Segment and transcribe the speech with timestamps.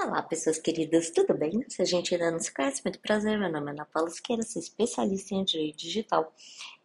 [0.00, 1.64] Olá, pessoas queridas, tudo bem?
[1.68, 3.36] Se a gente ainda não se conhece, muito prazer.
[3.36, 6.32] Meu nome é Ana Paula Siqueira, sou especialista em direito digital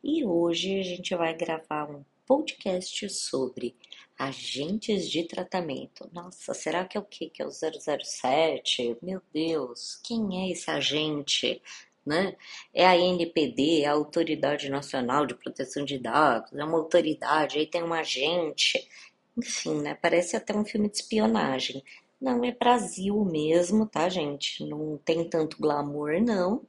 [0.04, 3.76] e hoje a gente vai gravar um podcast sobre
[4.18, 6.10] agentes de tratamento.
[6.12, 7.30] Nossa, será que é o que?
[7.30, 8.98] Que é o 007?
[9.00, 11.62] Meu Deus, quem é esse agente?
[12.04, 12.36] Né?
[12.74, 17.68] É a NPD, é a Autoridade Nacional de Proteção de Dados, é uma autoridade, aí
[17.68, 18.90] tem um agente.
[19.38, 19.98] Enfim, né?
[20.00, 21.84] Parece até um filme de espionagem.
[22.24, 24.66] Não, é Brasil mesmo, tá, gente?
[24.66, 26.66] Não tem tanto glamour, não.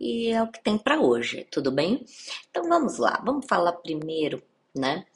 [0.00, 2.04] E é o que tem para hoje, tudo bem?
[2.50, 4.42] Então vamos lá, vamos falar primeiro,
[4.74, 5.06] né?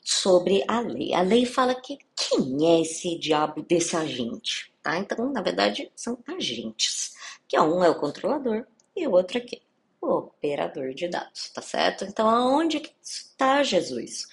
[0.00, 1.12] Sobre a lei.
[1.12, 4.96] A lei fala que quem é esse diabo desse agente, tá?
[4.96, 7.14] Então, na verdade, são agentes.
[7.48, 8.64] Que um é o controlador
[8.94, 9.60] e o outro aqui,
[10.00, 12.04] o operador de dados, tá certo?
[12.04, 14.28] Então, aonde está Jesus?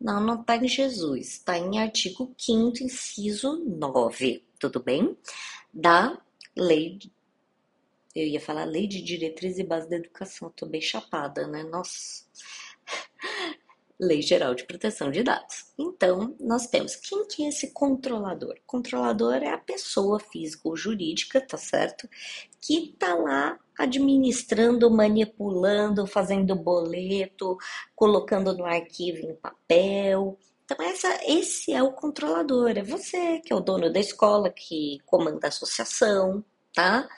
[0.00, 5.16] Não, não está em Jesus, está em artigo 5 inciso 9, tudo bem?
[5.72, 6.20] Da
[6.56, 6.98] lei,
[8.14, 11.62] eu ia falar lei de diretriz e base da educação, tô bem chapada, né?
[11.62, 12.24] Nossa.
[13.98, 15.72] Lei Geral de Proteção de Dados.
[15.78, 18.56] Então, nós temos quem que é esse controlador?
[18.66, 22.08] Controlador é a pessoa física ou jurídica, tá certo?
[22.60, 27.56] Que tá lá administrando, manipulando, fazendo boleto,
[27.94, 30.38] colocando no arquivo em papel.
[30.64, 34.98] Então, essa, esse é o controlador, é você que é o dono da escola, que
[35.06, 37.08] comanda a associação, tá?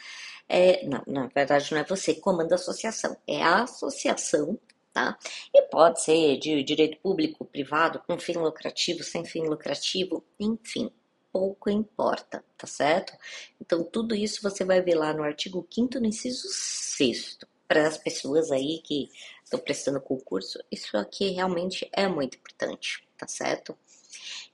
[0.48, 4.58] É, não, na verdade, não é você que comanda a associação, é a associação
[4.98, 5.16] tá?
[5.54, 10.90] E pode ser de direito público, privado, com fim lucrativo, sem fim lucrativo, enfim,
[11.32, 13.12] pouco importa, tá certo?
[13.60, 17.98] Então, tudo isso você vai ver lá no artigo 5 no inciso 6 para as
[17.98, 19.08] pessoas aí que
[19.44, 23.76] estão prestando concurso, isso aqui realmente é muito importante, tá certo?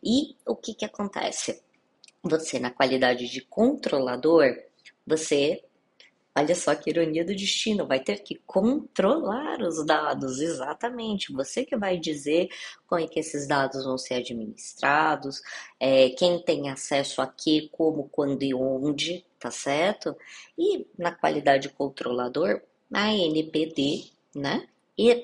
[0.03, 1.62] E o que que acontece?
[2.23, 4.45] Você, na qualidade de controlador,
[5.06, 5.62] você
[6.37, 11.33] Olha só que ironia do destino, vai ter que controlar os dados, exatamente.
[11.33, 12.48] Você que vai dizer
[12.89, 15.41] como é que esses dados vão ser administrados,
[15.79, 20.17] é, quem tem acesso a que, como, quando e onde, tá certo?
[20.58, 22.61] E na qualidade de controlador,
[22.92, 24.69] a NPD, né?
[24.98, 25.23] E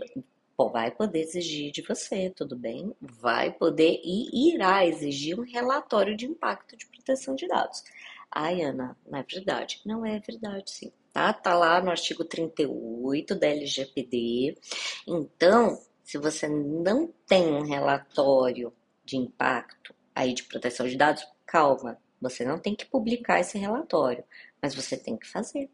[0.73, 2.95] vai poder exigir de você, tudo bem?
[3.01, 7.83] Vai poder e irá exigir um relatório de impacto de proteção de dados.
[8.31, 9.81] Ai, Ana, não é verdade.
[9.85, 11.33] Não é verdade, sim tá?
[11.33, 14.57] Tá lá no artigo 38 da LGPD.
[15.07, 18.73] Então, se você não tem um relatório
[19.05, 24.25] de impacto aí de proteção de dados, calma, você não tem que publicar esse relatório,
[24.61, 25.71] mas você tem que fazer.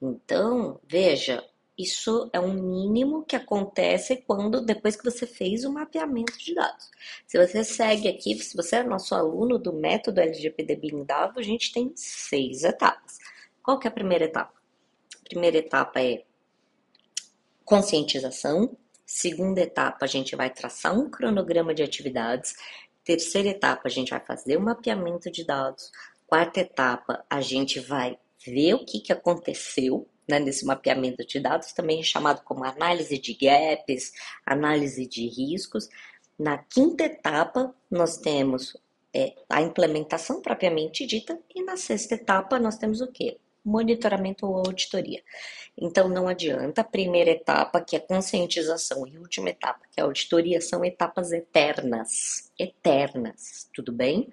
[0.00, 1.46] Então, veja,
[1.78, 6.90] isso é um mínimo que acontece quando depois que você fez o mapeamento de dados.
[7.26, 11.72] Se você segue aqui, se você é nosso aluno do método LGPD blindado, a gente
[11.72, 13.18] tem seis etapas.
[13.62, 14.52] Qual que é a primeira etapa?
[15.20, 16.24] A primeira etapa é
[17.64, 18.76] conscientização.
[19.06, 22.54] Segunda etapa, a gente vai traçar um cronograma de atividades.
[23.04, 25.92] Terceira etapa, a gente vai fazer o um mapeamento de dados.
[26.26, 31.72] Quarta etapa, a gente vai ver o que, que aconteceu né, nesse mapeamento de dados,
[31.72, 34.12] também chamado como análise de gaps,
[34.44, 35.88] análise de riscos.
[36.38, 38.76] Na quinta etapa, nós temos
[39.14, 43.38] é, a implementação propriamente dita, e na sexta etapa, nós temos o quê?
[43.64, 45.22] Monitoramento ou auditoria.
[45.76, 50.60] Então não adianta, a primeira etapa, que é conscientização, e última etapa, que é auditoria,
[50.60, 52.52] são etapas eternas.
[52.58, 54.30] Eternas, tudo bem?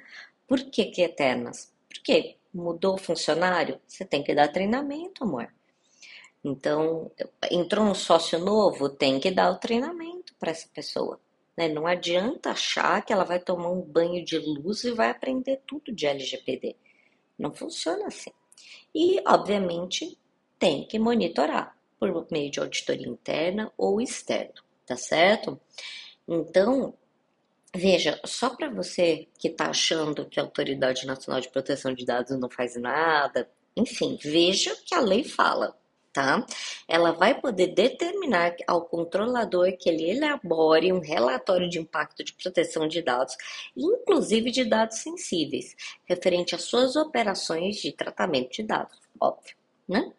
[0.48, 1.72] Por que, que eternas?
[1.88, 5.48] Porque mudou o funcionário, você tem que dar treinamento, amor.
[6.44, 7.12] Então,
[7.52, 11.20] entrou um sócio novo, tem que dar o treinamento para essa pessoa.
[11.58, 11.68] Né?
[11.68, 15.92] Não adianta achar que ela vai tomar um banho de luz e vai aprender tudo
[15.92, 16.76] de LGPD.
[17.38, 18.32] Não funciona assim.
[18.94, 20.18] E, obviamente,
[20.58, 24.54] tem que monitorar por meio de auditoria interna ou externa,
[24.86, 25.60] tá certo?
[26.28, 26.94] Então,
[27.76, 32.38] veja, só para você que está achando que a Autoridade Nacional de Proteção de Dados
[32.40, 35.78] não faz nada, enfim, veja o que a lei fala,
[36.14, 36.46] tá?
[36.88, 42.88] Ela vai poder determinar ao controlador que ele elabore um relatório de impacto de proteção
[42.88, 43.36] de dados,
[43.76, 45.76] inclusive de dados sensíveis,
[46.06, 49.56] referente às suas operações de tratamento de dados, óbvio,
[49.88, 50.12] né?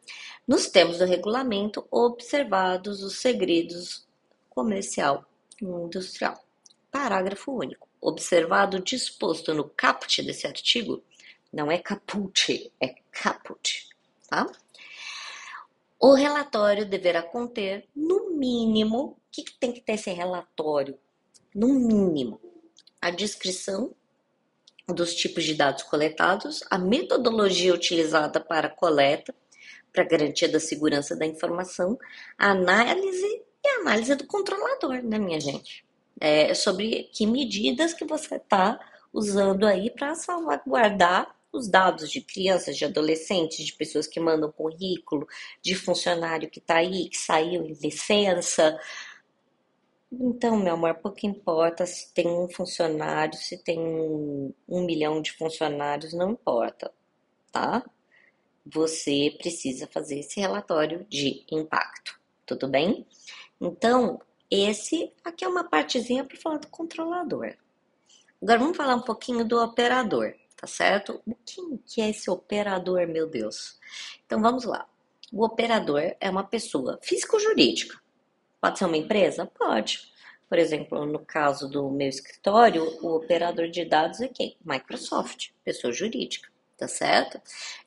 [0.47, 4.09] Nos termos do regulamento, observados os segredos
[4.49, 5.25] comercial
[5.61, 6.43] e industrial.
[6.91, 7.89] Parágrafo único.
[8.01, 11.03] Observado disposto no caput desse artigo,
[11.53, 13.89] não é caput, é caput,
[14.29, 14.51] tá?
[16.02, 20.99] O relatório deverá conter, no mínimo, o que, que tem que ter esse relatório?
[21.55, 22.41] No mínimo,
[23.02, 23.94] a descrição
[24.88, 29.35] dos tipos de dados coletados, a metodologia utilizada para coleta,
[29.93, 31.99] para garantia da segurança da informação,
[32.38, 35.85] a análise e a análise do controlador, né, minha gente?
[36.19, 38.81] É sobre que medidas que você está
[39.12, 45.26] usando aí para salvaguardar os dados de crianças, de adolescentes, de pessoas que mandam currículo,
[45.62, 48.79] de funcionário que está aí, que saiu em licença.
[50.12, 55.32] Então, meu amor, pouco importa se tem um funcionário, se tem um, um milhão de
[55.32, 56.93] funcionários, não importa,
[57.53, 57.85] tá?
[58.67, 63.06] Você precisa fazer esse relatório de impacto, tudo bem?
[63.61, 64.20] Então,
[64.50, 67.55] esse aqui é uma partezinha para falar do controlador.
[68.43, 71.23] Agora vamos falar um pouquinho do operador, tá certo?
[71.27, 73.79] O que é esse operador, meu Deus?
[74.27, 74.87] Então vamos lá.
[75.33, 77.99] O operador é uma pessoa físico-jurídica.
[78.61, 79.47] Pode ser uma empresa?
[79.47, 80.12] Pode.
[80.51, 84.55] Por exemplo, no caso do meu escritório, o operador de dados é quem?
[84.62, 87.41] Microsoft, pessoa jurídica, tá certo?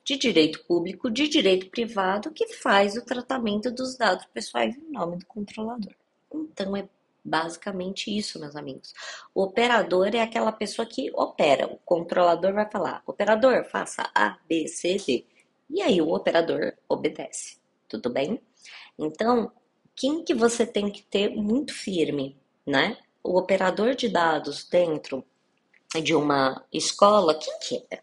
[0.04, 5.18] De direito público, de direito privado, que faz o tratamento dos dados pessoais em nome
[5.18, 5.94] do controlador.
[6.34, 6.90] Então é
[7.24, 8.94] Basicamente isso, meus amigos.
[9.34, 11.68] O operador é aquela pessoa que opera.
[11.68, 15.25] O controlador vai falar: operador, faça A, B, C, D.
[15.70, 17.58] E aí o operador obedece.
[17.88, 18.42] Tudo bem?
[19.00, 19.52] Então,
[19.96, 22.98] quem que você tem que ter muito firme, né?
[23.24, 25.24] O operador de dados dentro
[26.02, 28.02] de uma escola, quem que é?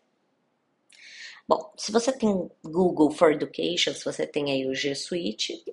[1.47, 5.65] Bom, se você tem Google for Education, se você tem aí o G Suite,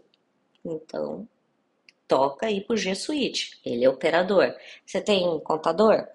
[0.65, 1.27] então
[2.07, 3.59] toca aí pro G Suite.
[3.65, 4.55] Ele é operador.
[4.85, 6.07] Você tem um contador?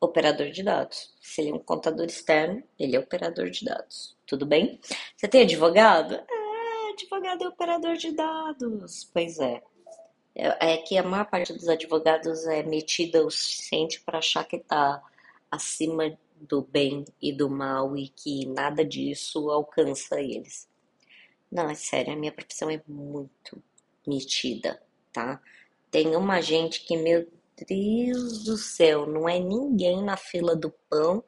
[0.00, 1.12] Operador de dados.
[1.20, 4.16] Se ele é um contador externo, ele é operador de dados.
[4.26, 4.78] Tudo bem?
[5.16, 6.14] Você tem advogado?
[6.14, 9.10] É, advogado é operador de dados.
[9.12, 9.62] Pois é.
[10.34, 14.56] É, é que a maior parte dos advogados é metida o suficiente para achar que
[14.56, 15.02] está
[15.50, 20.68] acima do bem e do mal e que nada disso alcança eles.
[21.50, 23.60] Não, é sério, a minha profissão é muito
[24.06, 24.80] metida
[25.12, 25.40] tá?
[25.90, 27.26] Tem uma gente que, meu
[27.66, 31.24] Deus do céu, não é ninguém na fila do pão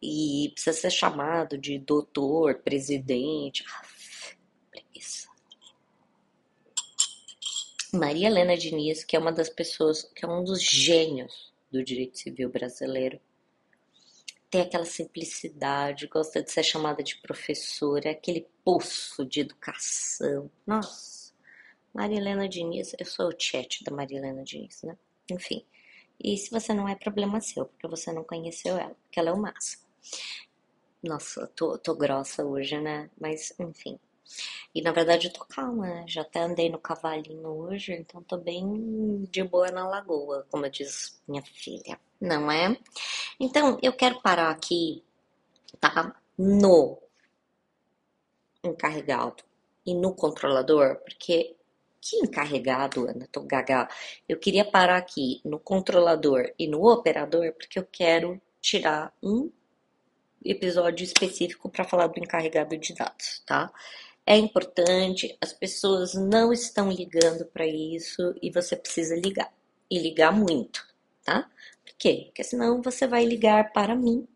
[0.00, 3.64] e precisa ser chamado de doutor, presidente.
[3.64, 4.36] Uf,
[4.70, 5.28] preguiça.
[7.92, 12.18] Maria Helena Diniz, que é uma das pessoas, que é um dos gênios do direito
[12.18, 13.20] civil brasileiro,
[14.48, 20.50] tem aquela simplicidade, gosta de ser chamada de professora, aquele poço de educação.
[20.66, 21.15] Nossa
[21.96, 24.98] Marilena Diniz, eu sou o chat da Marilena Diniz, né?
[25.30, 25.64] Enfim.
[26.22, 29.32] E se você não é problema seu, porque você não conheceu ela, porque ela é
[29.32, 29.82] o máximo.
[31.02, 33.08] Nossa, tô, tô grossa hoje, né?
[33.18, 33.98] Mas, enfim.
[34.74, 36.04] E na verdade eu tô calma, né?
[36.06, 41.18] Já até andei no cavalinho hoje, então tô bem de boa na lagoa, como diz
[41.26, 42.76] minha filha, não é?
[43.40, 45.02] Então eu quero parar aqui,
[45.80, 46.14] tá?
[46.36, 46.98] No
[48.62, 49.42] encarregado
[49.86, 51.56] e no controlador, porque
[52.08, 53.88] que encarregado, Ana, tô gaga.
[54.28, 59.50] Eu queria parar aqui no controlador e no operador, porque eu quero tirar um
[60.44, 63.72] episódio específico para falar do encarregado de dados, tá?
[64.24, 69.52] É importante, as pessoas não estão ligando para isso e você precisa ligar.
[69.90, 70.86] E ligar muito,
[71.24, 71.48] tá?
[71.84, 72.24] Por quê?
[72.26, 74.26] Porque senão você vai ligar para mim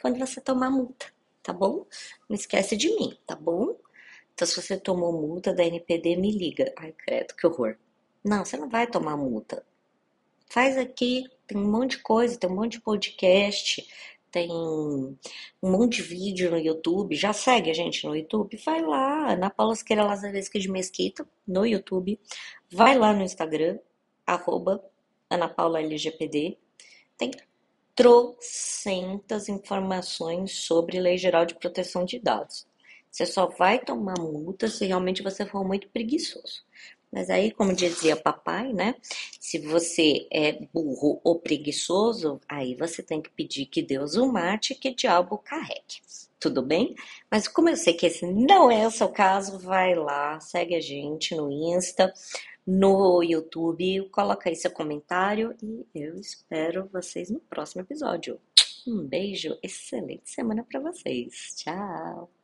[0.00, 1.06] quando você tomar multa,
[1.42, 1.86] tá bom?
[2.28, 3.76] Não esquece de mim, tá bom?
[4.40, 6.72] Então, se você tomou multa da NPD, me liga.
[6.78, 7.76] Ai, credo, que horror.
[8.24, 9.62] Não, você não vai tomar multa.
[10.48, 13.86] Faz aqui, tem um monte de coisa, tem um monte de podcast,
[14.30, 15.14] tem um
[15.62, 17.14] monte de vídeo no YouTube.
[17.14, 18.56] Já segue a gente no YouTube?
[18.64, 22.18] Vai lá, Ana Paula Siqueira de Mesquita, no YouTube.
[22.72, 23.78] Vai lá no Instagram,
[24.26, 24.82] arroba.
[27.18, 27.30] Tem
[27.94, 32.69] trocentas informações sobre Lei Geral de Proteção de Dados.
[33.10, 36.64] Você só vai tomar multa se realmente você for muito preguiçoso.
[37.12, 38.94] Mas aí, como dizia papai, né?
[39.40, 44.72] Se você é burro ou preguiçoso, aí você tem que pedir que Deus o mate
[44.72, 46.00] e que o diabo carregue.
[46.38, 46.94] Tudo bem?
[47.30, 50.80] Mas como eu sei que esse não é o seu caso, vai lá, segue a
[50.80, 52.14] gente no Insta,
[52.66, 58.40] no YouTube, coloca aí seu comentário e eu espero vocês no próximo episódio.
[58.86, 61.54] Um beijo, excelente semana para vocês.
[61.56, 62.39] Tchau!